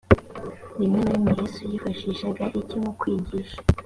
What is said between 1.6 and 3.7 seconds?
yifashishaga iki mu kwigisha